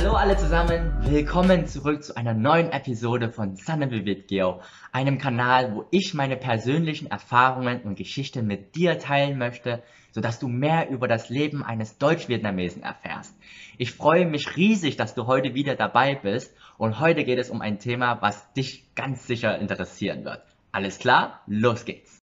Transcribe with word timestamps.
Hallo 0.00 0.14
alle 0.14 0.34
zusammen, 0.38 0.94
willkommen 1.02 1.66
zurück 1.66 2.02
zu 2.02 2.16
einer 2.16 2.32
neuen 2.32 2.72
Episode 2.72 3.28
von 3.28 3.56
Sanne 3.56 3.90
with 3.90 4.28
Geo, 4.28 4.62
einem 4.92 5.18
Kanal, 5.18 5.74
wo 5.74 5.84
ich 5.90 6.14
meine 6.14 6.38
persönlichen 6.38 7.10
Erfahrungen 7.10 7.82
und 7.82 7.96
Geschichten 7.96 8.46
mit 8.46 8.76
dir 8.76 8.98
teilen 8.98 9.36
möchte, 9.36 9.82
sodass 10.12 10.38
du 10.38 10.48
mehr 10.48 10.88
über 10.88 11.06
das 11.06 11.28
Leben 11.28 11.62
eines 11.62 11.98
Deutsch-Vietnamesen 11.98 12.82
erfährst. 12.82 13.36
Ich 13.76 13.92
freue 13.92 14.24
mich 14.24 14.56
riesig, 14.56 14.96
dass 14.96 15.14
du 15.14 15.26
heute 15.26 15.52
wieder 15.52 15.76
dabei 15.76 16.14
bist 16.14 16.56
und 16.78 16.98
heute 16.98 17.24
geht 17.24 17.38
es 17.38 17.50
um 17.50 17.60
ein 17.60 17.78
Thema, 17.78 18.22
was 18.22 18.50
dich 18.54 18.94
ganz 18.94 19.26
sicher 19.26 19.58
interessieren 19.58 20.24
wird. 20.24 20.42
Alles 20.72 20.98
klar? 20.98 21.42
Los 21.46 21.84
geht's! 21.84 22.19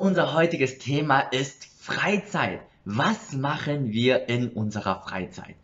Unser 0.00 0.32
heutiges 0.32 0.78
Thema 0.78 1.20
ist 1.20 1.66
Freizeit. 1.78 2.60
Was 2.86 3.34
machen 3.34 3.92
wir 3.92 4.28
in 4.30 4.48
unserer 4.48 5.02
Freizeit? 5.02 5.54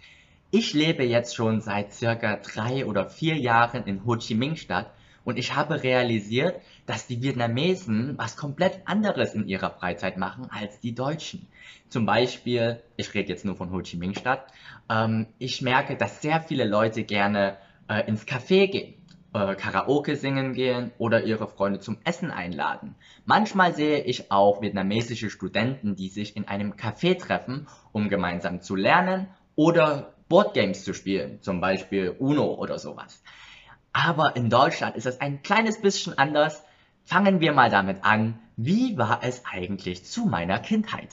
Ich 0.51 0.75
lebe 0.75 1.05
jetzt 1.05 1.35
schon 1.35 1.63
seit 1.63 1.95
circa 1.95 2.37
drei 2.37 2.85
oder 2.85 3.09
vier 3.09 3.37
Jahren 3.37 3.85
in 3.85 4.05
Ho 4.05 4.17
Chi 4.17 4.35
Minh 4.35 4.57
Stadt 4.57 4.93
und 5.25 5.39
ich 5.39 5.57
habe 5.57 5.83
realisiert, 5.83 6.61
dass 6.85 7.07
die 7.07 7.23
Vietnamesen 7.23 8.19
was 8.19 8.37
komplett 8.37 8.83
anderes 8.85 9.35
in 9.35 9.49
ihrer 9.49 9.71
Freizeit 9.71 10.19
machen 10.19 10.49
als 10.51 10.81
die 10.81 10.95
Deutschen. 10.95 11.49
Zum 11.89 12.05
Beispiel, 12.05 12.83
ich 12.97 13.15
rede 13.15 13.31
jetzt 13.31 13.47
nur 13.47 13.57
von 13.57 13.73
Ho 13.73 13.81
Chi 13.81 13.97
Minh 13.97 14.15
Stadt, 14.15 14.53
ähm, 14.91 15.27
ich 15.39 15.63
merke, 15.63 15.97
dass 15.97 16.21
sehr 16.21 16.43
viele 16.43 16.65
Leute 16.65 17.05
gerne 17.05 17.57
äh, 17.89 18.07
ins 18.07 18.27
Café 18.27 18.69
gehen 18.69 18.95
Karaoke 19.37 20.17
singen 20.17 20.55
gehen 20.55 20.93
oder 20.99 21.25
ihre 21.25 21.47
Freunde 21.47 21.81
zum 21.81 21.99
Essen 22.05 22.31
einladen. 22.31 22.95
Manchmal 23.25 23.75
sehe 23.75 24.03
ich 24.03 24.31
auch 24.31 24.63
vietnamesische 24.63 25.31
Studenten, 25.31 25.95
die 25.95 26.09
sich 26.09 26.37
in 26.37 26.49
einem 26.49 26.73
Café 26.73 27.19
treffen, 27.19 27.69
um 27.93 28.09
gemeinsam 28.09 28.63
zu 28.63 28.75
lernen 28.75 29.29
oder 29.55 30.15
Boardgames 30.29 30.85
zu 30.85 30.95
spielen, 30.95 31.43
zum 31.43 31.61
Beispiel 31.61 32.17
Uno 32.19 32.55
oder 32.55 32.79
sowas. 32.79 33.23
Aber 33.93 34.37
in 34.37 34.51
Deutschland 34.51 34.97
ist 34.97 35.07
es 35.07 35.21
ein 35.21 35.43
kleines 35.43 35.81
bisschen 35.81 36.17
anders. 36.17 36.65
Fangen 37.05 37.41
wir 37.41 37.53
mal 37.53 37.71
damit 37.71 38.05
an, 38.05 38.39
wie 38.57 38.97
war 38.97 39.21
es 39.23 39.45
eigentlich 39.45 40.05
zu 40.05 40.25
meiner 40.27 40.59
Kindheit? 40.59 41.11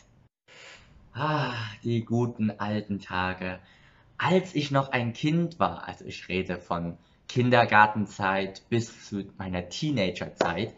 Ah, 1.13 1.53
die 1.83 2.03
guten 2.05 2.51
alten 2.51 2.99
Tage. 2.99 3.59
Als 4.17 4.55
ich 4.55 4.71
noch 4.71 4.89
ein 4.91 5.13
Kind 5.13 5.59
war, 5.59 5.87
also 5.87 6.05
ich 6.05 6.27
rede 6.29 6.57
von 6.57 6.97
Kindergartenzeit 7.27 8.63
bis 8.69 9.07
zu 9.07 9.23
meiner 9.37 9.69
Teenagerzeit, 9.69 10.73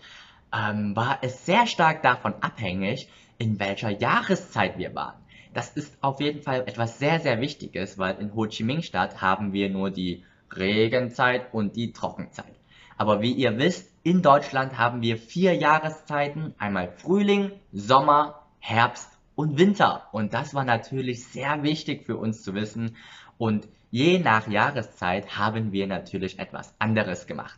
ähm, 0.54 0.96
war 0.96 1.20
es 1.22 1.46
sehr 1.46 1.68
stark 1.68 2.02
davon 2.02 2.34
abhängig, 2.42 3.10
in 3.38 3.60
welcher 3.60 3.90
Jahreszeit 3.90 4.78
wir 4.78 4.96
waren. 4.96 5.20
Das 5.54 5.70
ist 5.70 5.98
auf 6.02 6.20
jeden 6.20 6.42
Fall 6.42 6.64
etwas 6.68 7.00
sehr, 7.00 7.20
sehr 7.20 7.40
Wichtiges, 7.40 7.98
weil 7.98 8.18
in 8.20 8.36
Ho 8.36 8.46
Chi 8.46 8.64
Minh 8.64 8.82
Stadt 8.82 9.22
haben 9.22 9.54
wir 9.54 9.70
nur 9.70 9.90
die 9.90 10.24
Regenzeit 10.52 11.54
und 11.54 11.76
die 11.76 11.94
Trockenzeit. 11.94 12.56
Aber 12.98 13.22
wie 13.22 13.32
ihr 13.32 13.58
wisst, 13.58 13.92
in 14.04 14.22
Deutschland 14.22 14.78
haben 14.78 15.02
wir 15.02 15.18
vier 15.18 15.54
Jahreszeiten, 15.54 16.54
einmal 16.58 16.92
Frühling, 16.92 17.52
Sommer, 17.72 18.46
Herbst 18.60 19.10
und 19.36 19.58
Winter. 19.58 20.08
Und 20.12 20.34
das 20.34 20.54
war 20.54 20.64
natürlich 20.64 21.26
sehr 21.28 21.64
wichtig 21.64 22.06
für 22.06 22.18
uns 22.18 22.42
zu 22.44 22.54
wissen. 22.54 22.96
Und 23.38 23.68
Je 23.96 24.20
nach 24.20 24.50
Jahreszeit 24.50 25.38
haben 25.38 25.72
wir 25.72 25.88
natürlich 25.88 26.38
etwas 26.38 26.76
anderes 26.80 27.28
gemacht. 27.28 27.58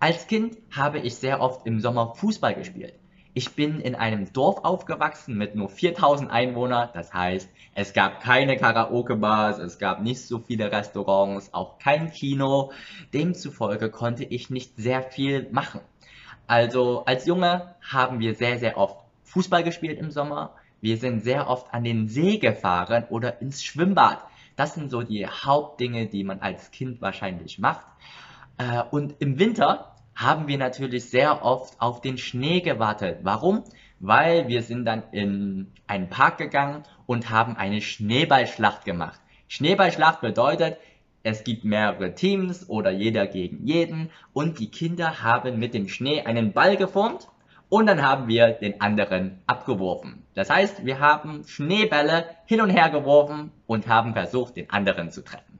Als 0.00 0.26
Kind 0.26 0.58
habe 0.74 0.98
ich 0.98 1.14
sehr 1.14 1.40
oft 1.40 1.64
im 1.64 1.78
Sommer 1.78 2.16
Fußball 2.16 2.56
gespielt. 2.56 2.94
Ich 3.34 3.54
bin 3.54 3.78
in 3.78 3.94
einem 3.94 4.32
Dorf 4.32 4.64
aufgewachsen 4.64 5.38
mit 5.38 5.54
nur 5.54 5.68
4000 5.68 6.28
Einwohnern, 6.28 6.88
das 6.92 7.14
heißt, 7.14 7.48
es 7.76 7.92
gab 7.92 8.20
keine 8.20 8.56
Karaoke-Bars, 8.56 9.58
es 9.58 9.78
gab 9.78 10.02
nicht 10.02 10.22
so 10.22 10.40
viele 10.40 10.72
Restaurants, 10.72 11.54
auch 11.54 11.78
kein 11.78 12.10
Kino. 12.10 12.72
Demzufolge 13.14 13.88
konnte 13.88 14.24
ich 14.24 14.50
nicht 14.50 14.72
sehr 14.76 15.04
viel 15.04 15.48
machen. 15.52 15.82
Also 16.48 17.04
als 17.04 17.26
Junge 17.26 17.76
haben 17.80 18.18
wir 18.18 18.34
sehr, 18.34 18.58
sehr 18.58 18.76
oft 18.76 19.04
Fußball 19.22 19.62
gespielt 19.62 20.00
im 20.00 20.10
Sommer. 20.10 20.56
Wir 20.80 20.96
sind 20.96 21.22
sehr 21.22 21.48
oft 21.48 21.72
an 21.72 21.84
den 21.84 22.08
See 22.08 22.38
gefahren 22.38 23.04
oder 23.08 23.40
ins 23.40 23.62
Schwimmbad. 23.62 24.24
Das 24.56 24.74
sind 24.74 24.90
so 24.90 25.02
die 25.02 25.26
Hauptdinge, 25.26 26.06
die 26.06 26.24
man 26.24 26.40
als 26.40 26.70
Kind 26.70 27.00
wahrscheinlich 27.00 27.58
macht. 27.58 27.86
Äh, 28.58 28.82
und 28.90 29.14
im 29.20 29.38
Winter 29.38 29.94
haben 30.14 30.48
wir 30.48 30.56
natürlich 30.56 31.10
sehr 31.10 31.44
oft 31.44 31.80
auf 31.80 32.00
den 32.00 32.16
Schnee 32.16 32.62
gewartet. 32.62 33.18
Warum? 33.22 33.64
Weil 34.00 34.48
wir 34.48 34.62
sind 34.62 34.86
dann 34.86 35.02
in 35.12 35.70
einen 35.86 36.08
Park 36.08 36.38
gegangen 36.38 36.84
und 37.04 37.30
haben 37.30 37.56
eine 37.56 37.82
Schneeballschlacht 37.82 38.84
gemacht. 38.84 39.20
Schneeballschlacht 39.48 40.22
bedeutet, 40.22 40.78
es 41.22 41.44
gibt 41.44 41.64
mehrere 41.64 42.14
Teams 42.14 42.68
oder 42.68 42.90
jeder 42.90 43.26
gegen 43.26 43.66
jeden 43.66 44.10
und 44.32 44.58
die 44.58 44.70
Kinder 44.70 45.22
haben 45.22 45.58
mit 45.58 45.74
dem 45.74 45.88
Schnee 45.88 46.22
einen 46.22 46.52
Ball 46.52 46.76
geformt 46.76 47.28
und 47.68 47.86
dann 47.86 48.02
haben 48.02 48.28
wir 48.28 48.50
den 48.50 48.80
anderen 48.80 49.42
abgeworfen. 49.46 50.24
Das 50.34 50.50
heißt, 50.50 50.84
wir 50.84 51.00
haben 51.00 51.44
Schneebälle 51.46 52.26
hin 52.46 52.60
und 52.60 52.70
her 52.70 52.90
geworfen 52.90 53.50
und 53.66 53.88
haben 53.88 54.12
versucht, 54.12 54.56
den 54.56 54.70
anderen 54.70 55.10
zu 55.10 55.22
treffen. 55.22 55.58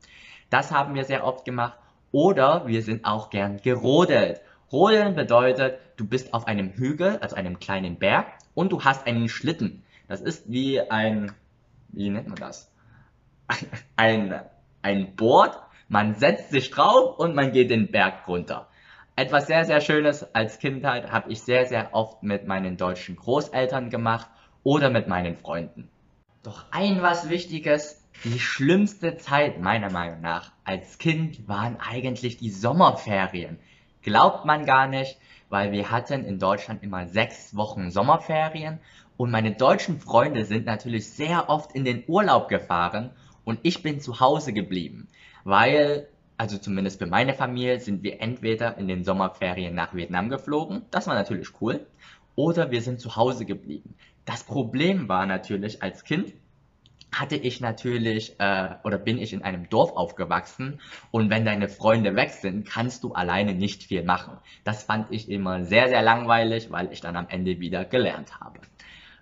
Das 0.51 0.71
haben 0.71 0.95
wir 0.95 1.05
sehr 1.05 1.25
oft 1.25 1.45
gemacht. 1.45 1.79
Oder 2.13 2.67
wir 2.67 2.83
sind 2.83 3.05
auch 3.05 3.31
gern 3.31 3.61
gerodelt. 3.61 4.41
Rodeln 4.71 5.15
bedeutet, 5.15 5.79
du 5.97 6.07
bist 6.07 6.33
auf 6.33 6.47
einem 6.47 6.71
Hügel, 6.73 7.19
also 7.21 7.37
einem 7.37 7.59
kleinen 7.59 7.99
Berg, 7.99 8.27
und 8.55 8.73
du 8.73 8.85
hast 8.85 9.07
einen 9.07 9.29
Schlitten. 9.29 9.83
Das 10.09 10.21
ist 10.21 10.51
wie 10.51 10.81
ein, 10.81 11.33
wie 11.89 12.11
nennt 12.11 12.29
man 12.29 12.37
das? 12.37 12.71
Ein, 13.97 14.41
ein 14.83 15.15
Board. 15.15 15.57
Man 15.89 16.15
setzt 16.15 16.51
sich 16.51 16.71
drauf 16.71 17.19
und 17.19 17.37
man 17.37 17.53
geht 17.53 17.71
den 17.71 17.93
Berg 17.93 18.27
runter. 18.27 18.69
Etwas 19.19 19.47
sehr, 19.47 19.65
sehr 19.65 19.81
Schönes 19.81 20.35
als 20.35 20.59
Kindheit 20.59 21.11
habe 21.11 21.33
ich 21.33 21.41
sehr, 21.41 21.65
sehr 21.65 21.95
oft 21.95 22.23
mit 22.23 22.47
meinen 22.47 22.77
deutschen 22.77 23.17
Großeltern 23.17 23.89
gemacht 23.89 24.29
oder 24.63 24.91
mit 24.91 25.09
meinen 25.09 25.37
Freunden. 25.37 25.89
Doch 26.43 26.67
ein 26.71 27.01
was 27.01 27.31
Wichtiges, 27.31 28.07
die 28.25 28.39
schlimmste 28.39 29.17
Zeit 29.17 29.59
meiner 29.59 29.91
Meinung 29.91 30.21
nach 30.21 30.53
als 30.65 30.99
Kind 30.99 31.49
waren 31.49 31.79
eigentlich 31.81 32.37
die 32.37 32.51
Sommerferien. 32.51 33.59
Glaubt 34.03 34.45
man 34.45 34.67
gar 34.67 34.87
nicht, 34.87 35.19
weil 35.49 35.73
wir 35.73 35.91
hatten 35.91 36.23
in 36.27 36.39
Deutschland 36.39 36.83
immer 36.83 37.07
sechs 37.07 37.57
Wochen 37.57 37.91
Sommerferien 37.91 38.81
und 39.17 39.31
meine 39.31 39.53
deutschen 39.53 39.99
Freunde 39.99 40.45
sind 40.45 40.67
natürlich 40.67 41.09
sehr 41.09 41.49
oft 41.49 41.75
in 41.75 41.87
den 41.87 42.05
Urlaub 42.07 42.49
gefahren 42.49 43.13
und 43.47 43.61
ich 43.63 43.83
bin 43.83 43.99
zu 43.99 44.21
Hause 44.21 44.53
geblieben, 44.53 45.09
weil 45.45 46.07
also 46.39 46.59
zumindest 46.59 46.99
für 46.99 47.07
meine 47.07 47.35
Familie, 47.35 47.81
sind 47.81 48.03
wir 48.03 48.21
entweder 48.21 48.77
in 48.79 48.89
den 48.89 49.05
Sommerferien 49.05 49.75
nach 49.75 49.95
Vietnam 49.95 50.29
geflogen, 50.29 50.83
das 50.91 51.07
war 51.07 51.15
natürlich 51.15 51.61
cool, 51.61 51.87
oder 52.35 52.71
wir 52.71 52.83
sind 52.83 53.01
zu 53.01 53.17
Hause 53.17 53.45
geblieben. 53.45 53.95
Das 54.25 54.45
Problem 54.45 55.09
war 55.09 55.27
natürlich 55.27 55.83
als 55.83 56.05
Kind, 56.05 56.35
hatte 57.13 57.37
ich 57.37 57.61
natürlich 57.61 58.39
äh, 58.39 58.75
oder 58.85 58.99
bin 58.99 59.19
ich 59.19 59.33
in 59.33 59.43
einem 59.43 59.69
Dorf 59.69 59.93
aufgewachsen 59.93 60.81
und 61.11 61.31
wenn 61.31 61.45
deine 61.45 61.69
Freunde 61.69 62.15
weg 62.15 62.31
sind, 62.31 62.69
kannst 62.69 63.05
du 63.05 63.13
alleine 63.13 63.55
nicht 63.55 63.85
viel 63.85 64.03
machen. 64.03 64.37
Das 64.65 64.83
fand 64.83 65.11
ich 65.11 65.31
immer 65.31 65.65
sehr, 65.65 65.89
sehr 65.89 66.03
langweilig, 66.03 66.71
weil 66.71 66.93
ich 66.93 67.01
dann 67.01 67.17
am 67.17 67.29
Ende 67.29 67.61
wieder 67.61 67.85
gelernt 67.85 68.41
habe. 68.41 68.61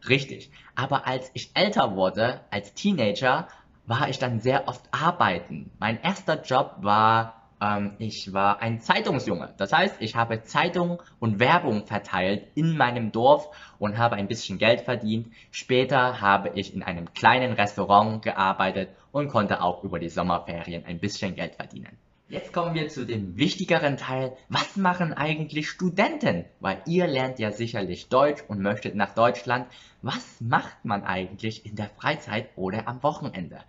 Richtig. 0.09 0.51
Aber 0.75 1.07
als 1.07 1.31
ich 1.35 1.53
älter 1.55 1.95
wurde, 1.95 2.41
als 2.51 2.75
Teenager, 2.75 3.49
war 3.87 4.09
ich 4.09 4.19
dann 4.19 4.41
sehr 4.41 4.69
oft 4.69 4.83
arbeiten. 4.91 5.71
Mein 5.79 6.01
erster 6.01 6.43
Job 6.43 6.77
war, 6.81 7.43
ähm, 7.61 7.93
ich 7.99 8.33
war 8.33 8.61
ein 8.61 8.81
Zeitungsjunge. 8.81 9.55
Das 9.57 9.73
heißt, 9.73 9.97
ich 10.01 10.17
habe 10.17 10.43
Zeitung 10.43 11.03
und 11.21 11.39
Werbung 11.39 11.87
verteilt 11.87 12.49
in 12.55 12.77
meinem 12.77 13.13
Dorf 13.13 13.49
und 13.79 13.99
habe 13.99 14.17
ein 14.17 14.29
bisschen 14.29 14.59
Geld 14.59 14.83
verdient. 14.83 15.33
Später 15.51 16.21
habe 16.21 16.51
ich 16.55 16.75
in 16.75 16.83
einem 16.83 17.13
kleinen 17.13 17.53
Restaurant 17.53 18.23
gearbeitet 18.23 18.91
und 19.13 19.29
konnte 19.29 19.63
auch 19.63 19.85
über 19.85 19.99
die 19.99 20.09
Sommerferien 20.09 20.85
ein 20.87 20.99
bisschen 20.99 21.35
Geld 21.35 21.55
verdienen. 21.57 21.99
Jetzt 22.35 22.53
kommen 22.53 22.75
wir 22.75 22.89
zu 22.89 23.07
dem 23.07 23.37
wichtigeren 23.37 23.97
Teil. 23.97 24.37
Was 24.49 24.75
machen 24.75 25.13
eigentlich 25.13 25.71
Studenten? 25.71 26.45
Weil 26.59 26.83
ihr 26.85 27.07
lernt 27.07 27.39
ja 27.39 27.53
sicherlich 27.53 28.09
Deutsch 28.09 28.43
und 28.49 28.61
möchtet 28.61 28.97
nach 28.97 29.15
Deutschland. 29.15 29.69
Was 30.03 30.41
macht 30.41 30.85
man 30.85 31.05
eigentlich 31.05 31.65
in 31.65 31.77
der 31.77 31.91
Freizeit 31.91 32.49
oder 32.57 32.89
am 32.89 33.05
Wochenende? 33.05 33.61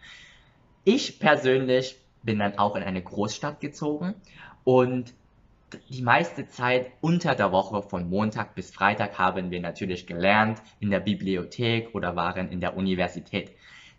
Ich 0.83 1.19
persönlich 1.19 1.97
bin 2.23 2.39
dann 2.39 2.57
auch 2.57 2.75
in 2.75 2.81
eine 2.81 3.03
Großstadt 3.03 3.61
gezogen 3.61 4.15
und 4.63 5.13
die 5.89 6.01
meiste 6.01 6.47
Zeit 6.47 6.87
unter 7.01 7.35
der 7.35 7.51
Woche 7.51 7.83
von 7.83 8.09
Montag 8.09 8.55
bis 8.55 8.71
Freitag 8.71 9.19
haben 9.19 9.51
wir 9.51 9.61
natürlich 9.61 10.07
gelernt 10.07 10.59
in 10.79 10.89
der 10.89 11.01
Bibliothek 11.01 11.93
oder 11.93 12.15
waren 12.15 12.49
in 12.49 12.61
der 12.61 12.75
Universität. 12.75 13.51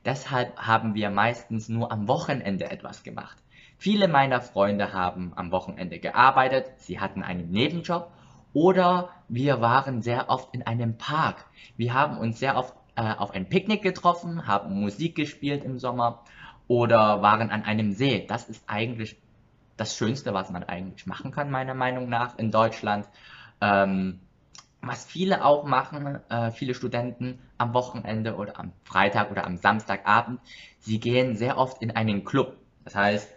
Deshalb 0.05 0.57
haben 0.57 0.97
wir 0.97 1.11
meistens 1.11 1.69
nur 1.69 1.93
am 1.93 2.09
Wochenende 2.09 2.69
etwas 2.69 3.05
gemacht. 3.05 3.37
Viele 3.79 4.09
meiner 4.09 4.41
Freunde 4.41 4.93
haben 4.93 5.33
am 5.37 5.51
Wochenende 5.51 5.99
gearbeitet, 5.99 6.73
sie 6.79 6.99
hatten 6.99 7.23
einen 7.23 7.51
Nebenjob 7.51 8.11
oder 8.53 9.11
wir 9.29 9.61
waren 9.61 10.01
sehr 10.01 10.31
oft 10.31 10.55
in 10.55 10.63
einem 10.63 10.97
Park. 10.97 11.45
Wir 11.77 11.93
haben 11.93 12.17
uns 12.17 12.39
sehr 12.39 12.57
oft 12.57 12.75
äh, 12.97 13.13
auf 13.15 13.33
ein 13.33 13.49
Picknick 13.49 13.83
getroffen, 13.83 14.47
haben 14.47 14.81
Musik 14.81 15.15
gespielt 15.15 15.63
im 15.63 15.79
Sommer 15.79 16.23
oder 16.69 17.21
waren 17.21 17.51
an 17.51 17.65
einem 17.65 17.93
See. 17.93 18.25
Das 18.27 18.49
ist 18.49 18.65
eigentlich 18.67 19.17
das 19.77 19.95
Schönste, 19.95 20.33
was 20.33 20.51
man 20.51 20.65
eigentlich 20.65 21.07
machen 21.07 21.31
kann, 21.31 21.51
meiner 21.51 21.75
Meinung 21.75 22.09
nach, 22.09 22.39
in 22.39 22.51
Deutschland. 22.51 23.07
Ähm, 23.61 24.21
was 24.81 25.05
viele 25.05 25.45
auch 25.45 25.65
machen, 25.65 26.21
äh, 26.31 26.51
viele 26.51 26.75
Studenten 26.75 27.39
am 27.59 27.75
Wochenende 27.75 28.37
oder 28.37 28.59
am 28.59 28.73
Freitag 28.85 29.31
oder 29.31 29.45
am 29.45 29.57
Samstagabend, 29.57 30.41
sie 30.79 31.01
gehen 31.01 31.37
sehr 31.37 31.59
oft 31.59 31.83
in 31.83 31.91
einen 31.91 32.25
Club. 32.25 32.57
Das 32.85 32.95
heißt, 32.95 33.29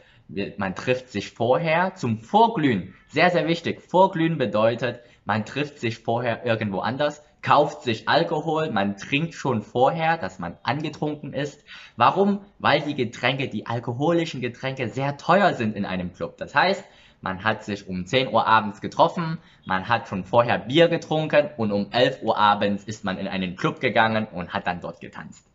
man 0.57 0.75
trifft 0.75 1.09
sich 1.09 1.31
vorher 1.31 1.95
zum 1.95 2.19
Vorglühen. 2.19 2.93
Sehr, 3.07 3.31
sehr 3.31 3.47
wichtig. 3.47 3.81
Vorglühen 3.81 4.37
bedeutet, 4.37 5.01
man 5.25 5.45
trifft 5.45 5.79
sich 5.79 5.99
vorher 5.99 6.45
irgendwo 6.45 6.79
anders, 6.79 7.23
kauft 7.41 7.83
sich 7.83 8.07
Alkohol, 8.07 8.71
man 8.71 8.97
trinkt 8.97 9.33
schon 9.33 9.61
vorher, 9.61 10.17
dass 10.17 10.39
man 10.39 10.57
angetrunken 10.63 11.33
ist. 11.33 11.63
Warum? 11.95 12.41
Weil 12.59 12.81
die 12.81 12.95
Getränke, 12.95 13.47
die 13.47 13.65
alkoholischen 13.65 14.41
Getränke 14.41 14.89
sehr 14.89 15.17
teuer 15.17 15.53
sind 15.53 15.75
in 15.75 15.85
einem 15.85 16.13
Club. 16.13 16.37
Das 16.37 16.53
heißt, 16.53 16.83
man 17.21 17.43
hat 17.43 17.63
sich 17.63 17.87
um 17.87 18.05
10 18.05 18.29
Uhr 18.29 18.47
abends 18.47 18.81
getroffen, 18.81 19.39
man 19.65 19.89
hat 19.89 20.07
schon 20.07 20.23
vorher 20.23 20.57
Bier 20.57 20.87
getrunken 20.87 21.49
und 21.57 21.71
um 21.71 21.91
11 21.91 22.21
Uhr 22.23 22.37
abends 22.37 22.83
ist 22.85 23.03
man 23.03 23.17
in 23.17 23.27
einen 23.27 23.55
Club 23.55 23.81
gegangen 23.81 24.25
und 24.25 24.53
hat 24.53 24.67
dann 24.67 24.79
dort 24.79 25.01
getanzt. 25.01 25.45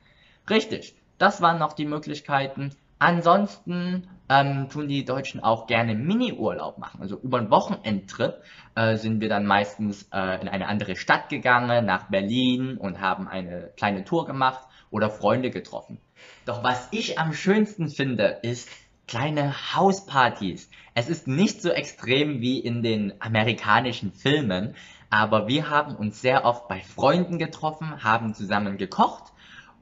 Richtig, 0.50 0.94
das 1.18 1.40
waren 1.40 1.58
noch 1.58 1.72
die 1.72 1.86
Möglichkeiten. 1.86 2.74
Ansonsten 2.98 4.08
ähm, 4.28 4.68
tun 4.70 4.88
die 4.88 5.04
Deutschen 5.04 5.42
auch 5.42 5.66
gerne 5.66 5.94
Mini-Urlaub 5.94 6.78
machen. 6.78 7.00
Also 7.00 7.18
über 7.20 7.38
einen 7.38 7.50
Wochenendtrip 7.50 8.42
äh, 8.74 8.96
sind 8.96 9.20
wir 9.20 9.28
dann 9.28 9.46
meistens 9.46 10.08
äh, 10.12 10.40
in 10.40 10.48
eine 10.48 10.68
andere 10.68 10.96
Stadt 10.96 11.28
gegangen, 11.28 11.84
nach 11.84 12.08
Berlin 12.08 12.76
und 12.78 13.00
haben 13.00 13.28
eine 13.28 13.72
kleine 13.76 14.04
Tour 14.04 14.26
gemacht 14.26 14.66
oder 14.90 15.10
Freunde 15.10 15.50
getroffen. 15.50 15.98
Doch 16.46 16.62
was 16.62 16.88
ich 16.90 17.18
am 17.18 17.34
schönsten 17.34 17.88
finde, 17.88 18.38
ist 18.42 18.68
kleine 19.06 19.74
Hauspartys. 19.74 20.70
Es 20.94 21.08
ist 21.08 21.26
nicht 21.28 21.60
so 21.60 21.70
extrem 21.70 22.40
wie 22.40 22.58
in 22.58 22.82
den 22.82 23.12
amerikanischen 23.20 24.12
Filmen, 24.12 24.74
aber 25.10 25.46
wir 25.46 25.68
haben 25.68 25.94
uns 25.94 26.20
sehr 26.22 26.44
oft 26.44 26.68
bei 26.68 26.80
Freunden 26.80 27.38
getroffen, 27.38 28.02
haben 28.02 28.34
zusammen 28.34 28.78
gekocht, 28.78 29.33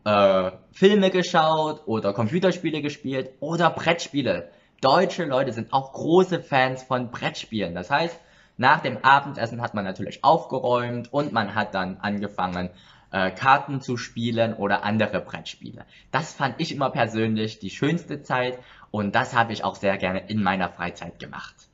äh, 0.04 0.50
Filme 0.72 1.10
geschaut 1.10 1.82
oder 1.86 2.12
Computerspiele 2.12 2.82
gespielt 2.82 3.30
oder 3.40 3.70
Brettspiele. 3.70 4.50
Deutsche 4.80 5.24
Leute 5.24 5.52
sind 5.52 5.72
auch 5.72 5.92
große 5.92 6.42
Fans 6.42 6.82
von 6.82 7.10
Brettspielen. 7.10 7.74
Das 7.74 7.90
heißt, 7.90 8.18
nach 8.56 8.80
dem 8.80 8.98
Abendessen 8.98 9.62
hat 9.62 9.74
man 9.74 9.84
natürlich 9.84 10.24
aufgeräumt 10.24 11.12
und 11.12 11.32
man 11.32 11.54
hat 11.54 11.74
dann 11.74 11.98
angefangen, 12.00 12.70
äh, 13.12 13.30
Karten 13.30 13.80
zu 13.80 13.96
spielen 13.96 14.54
oder 14.54 14.84
andere 14.84 15.20
Brettspiele. 15.20 15.84
Das 16.10 16.32
fand 16.34 16.56
ich 16.58 16.74
immer 16.74 16.90
persönlich 16.90 17.58
die 17.60 17.70
schönste 17.70 18.22
Zeit 18.22 18.58
und 18.90 19.14
das 19.14 19.34
habe 19.34 19.52
ich 19.52 19.64
auch 19.64 19.76
sehr 19.76 19.98
gerne 19.98 20.28
in 20.28 20.42
meiner 20.42 20.68
Freizeit 20.68 21.18
gemacht. 21.18 21.68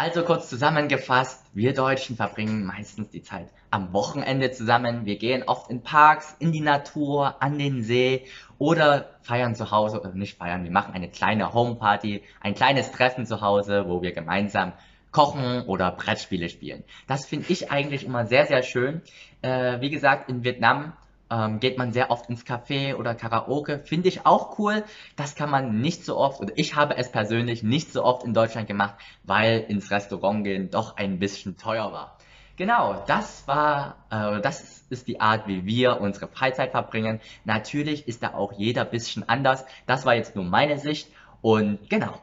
Also 0.00 0.24
kurz 0.24 0.48
zusammengefasst, 0.48 1.44
wir 1.52 1.74
Deutschen 1.74 2.16
verbringen 2.16 2.64
meistens 2.64 3.10
die 3.10 3.20
Zeit 3.20 3.50
am 3.70 3.92
Wochenende 3.92 4.50
zusammen. 4.50 5.04
Wir 5.04 5.18
gehen 5.18 5.42
oft 5.46 5.70
in 5.70 5.82
Parks, 5.82 6.34
in 6.38 6.52
die 6.52 6.62
Natur, 6.62 7.42
an 7.42 7.58
den 7.58 7.82
See 7.82 8.24
oder 8.56 9.10
feiern 9.20 9.54
zu 9.54 9.70
Hause 9.70 10.00
oder 10.00 10.14
nicht 10.14 10.38
feiern. 10.38 10.64
Wir 10.64 10.70
machen 10.70 10.94
eine 10.94 11.10
kleine 11.10 11.52
Homeparty, 11.52 12.22
ein 12.40 12.54
kleines 12.54 12.92
Treffen 12.92 13.26
zu 13.26 13.42
Hause, 13.42 13.84
wo 13.88 14.00
wir 14.00 14.12
gemeinsam 14.12 14.72
kochen 15.10 15.66
oder 15.66 15.90
Brettspiele 15.90 16.48
spielen. 16.48 16.82
Das 17.06 17.26
finde 17.26 17.52
ich 17.52 17.70
eigentlich 17.70 18.06
immer 18.06 18.24
sehr, 18.24 18.46
sehr 18.46 18.62
schön. 18.62 19.02
Äh, 19.42 19.82
wie 19.82 19.90
gesagt, 19.90 20.30
in 20.30 20.44
Vietnam 20.44 20.94
ähm, 21.30 21.60
geht 21.60 21.78
man 21.78 21.92
sehr 21.92 22.10
oft 22.10 22.28
ins 22.28 22.44
Café 22.44 22.94
oder 22.96 23.14
Karaoke. 23.14 23.78
Finde 23.84 24.08
ich 24.08 24.26
auch 24.26 24.58
cool. 24.58 24.84
Das 25.16 25.34
kann 25.34 25.50
man 25.50 25.80
nicht 25.80 26.04
so 26.04 26.16
oft, 26.16 26.40
oder 26.40 26.52
ich 26.56 26.76
habe 26.76 26.96
es 26.96 27.10
persönlich 27.10 27.62
nicht 27.62 27.92
so 27.92 28.04
oft 28.04 28.24
in 28.24 28.34
Deutschland 28.34 28.66
gemacht, 28.66 28.94
weil 29.22 29.60
ins 29.68 29.90
Restaurant 29.90 30.44
gehen 30.44 30.70
doch 30.70 30.96
ein 30.96 31.18
bisschen 31.18 31.56
teuer 31.56 31.92
war. 31.92 32.16
Genau, 32.56 33.02
das 33.06 33.46
war, 33.46 33.96
äh, 34.10 34.40
das 34.42 34.84
ist 34.90 35.08
die 35.08 35.20
Art, 35.20 35.48
wie 35.48 35.64
wir 35.64 36.00
unsere 36.00 36.28
Freizeit 36.28 36.72
verbringen. 36.72 37.20
Natürlich 37.44 38.06
ist 38.06 38.22
da 38.22 38.34
auch 38.34 38.52
jeder 38.52 38.84
bisschen 38.84 39.26
anders. 39.28 39.64
Das 39.86 40.04
war 40.04 40.14
jetzt 40.14 40.36
nur 40.36 40.44
meine 40.44 40.78
Sicht 40.78 41.08
und 41.40 41.88
genau. 41.88 42.20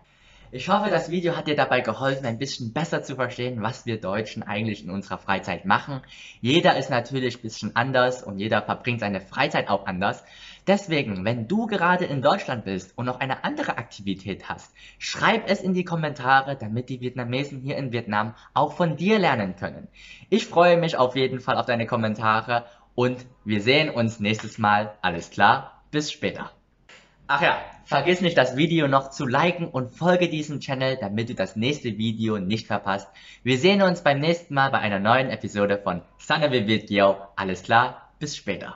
Ich 0.58 0.70
hoffe, 0.70 0.90
das 0.90 1.12
Video 1.12 1.36
hat 1.36 1.46
dir 1.46 1.56
dabei 1.56 1.82
geholfen, 1.82 2.26
ein 2.26 2.40
bisschen 2.40 2.74
besser 2.74 3.04
zu 3.04 3.14
verstehen, 3.14 3.62
was 3.62 3.86
wir 3.86 4.02
Deutschen 4.02 4.42
eigentlich 4.42 4.84
in 4.84 4.90
unserer 4.90 5.20
Freizeit 5.20 5.66
machen. 5.66 6.02
Jeder 6.42 6.78
ist 6.78 6.90
natürlich 6.90 7.38
ein 7.38 7.42
bisschen 7.44 7.76
anders 7.76 8.24
und 8.24 8.40
jeder 8.40 8.64
verbringt 8.64 9.02
seine 9.02 9.22
Freizeit 9.22 9.70
auch 9.70 9.86
anders. 9.86 10.24
Deswegen, 10.66 11.24
wenn 11.26 11.48
du 11.48 11.68
gerade 11.68 12.06
in 12.06 12.24
Deutschland 12.24 12.66
bist 12.66 12.98
und 12.98 13.06
noch 13.06 13.20
eine 13.20 13.44
andere 13.44 13.78
Aktivität 13.78 14.50
hast, 14.50 14.74
schreib 14.98 15.48
es 15.48 15.62
in 15.62 15.76
die 15.76 15.84
Kommentare, 15.84 16.58
damit 16.58 16.90
die 16.90 17.02
Vietnamesen 17.02 17.60
hier 17.60 17.78
in 17.78 17.92
Vietnam 17.92 18.34
auch 18.56 18.74
von 18.74 18.98
dir 18.98 19.20
lernen 19.20 19.58
können. 19.58 19.90
Ich 20.32 20.48
freue 20.48 20.78
mich 20.78 20.98
auf 20.98 21.16
jeden 21.16 21.40
Fall 21.40 21.58
auf 21.58 21.68
deine 21.68 21.86
Kommentare 21.86 22.66
und 22.96 23.28
wir 23.46 23.62
sehen 23.62 23.92
uns 23.92 24.20
nächstes 24.20 24.58
Mal. 24.58 24.98
Alles 25.04 25.30
klar? 25.30 25.84
Bis 25.92 26.12
später. 26.12 26.57
Ach 27.30 27.42
ja, 27.42 27.60
vergiss 27.84 28.22
nicht 28.22 28.38
das 28.38 28.56
Video 28.56 28.88
noch 28.88 29.10
zu 29.10 29.26
liken 29.26 29.68
und 29.68 29.92
folge 29.94 30.30
diesem 30.30 30.62
Channel, 30.62 30.96
damit 30.96 31.28
du 31.28 31.36
das 31.36 31.58
nächste 31.58 31.98
Video 31.98 32.40
nicht 32.40 32.68
verpasst. 32.68 33.10
Wir 33.44 33.58
sehen 33.58 33.82
uns 33.82 34.02
beim 34.02 34.20
nächsten 34.20 34.54
Mal 34.54 34.72
bei 34.72 34.80
einer 34.80 35.00
neuen 35.00 35.30
Episode 35.30 35.78
von 35.78 36.02
Sanne 36.18 36.52
Video. 36.52 37.18
Alles 37.36 37.64
klar, 37.64 38.12
bis 38.20 38.38
später. 38.38 38.66